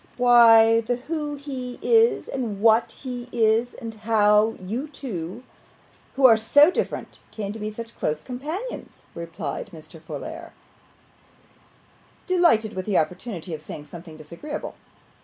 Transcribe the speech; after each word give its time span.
'Why, 0.17 0.79
the 0.81 0.95
who 0.95 1.35
he 1.35 1.77
is 1.79 2.27
and 2.27 2.59
what 2.59 2.91
he 3.03 3.29
is, 3.31 3.75
and 3.75 3.93
how 3.93 4.55
you 4.59 4.87
two, 4.87 5.43
who 6.15 6.25
are 6.25 6.37
so 6.37 6.71
different, 6.71 7.19
came 7.29 7.53
to 7.53 7.59
be 7.59 7.69
such 7.69 7.95
close 7.99 8.23
companions,' 8.23 9.03
replied 9.13 9.69
Mr. 9.71 10.01
Folair, 10.01 10.53
delighted 12.25 12.73
with 12.75 12.87
the 12.87 12.97
opportunity 12.97 13.53
of 13.53 13.61
saying 13.61 13.85
something 13.85 14.17
disagreeable. 14.17 14.73